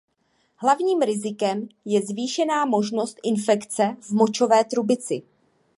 Hlavním 0.55 1.01
rizikem 1.01 1.67
je 1.85 2.01
zvýšená 2.01 2.65
možnost 2.65 3.19
infekce 3.23 3.97
v 4.01 4.11
močové 4.11 4.63
trubici. 4.65 5.21